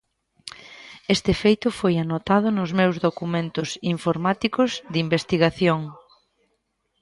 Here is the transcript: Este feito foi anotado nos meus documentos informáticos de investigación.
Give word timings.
Este 1.15 1.31
feito 1.41 1.67
foi 1.79 1.93
anotado 2.03 2.47
nos 2.57 2.71
meus 2.79 2.95
documentos 3.07 3.69
informáticos 3.95 4.71
de 4.91 4.97
investigación. 5.05 5.79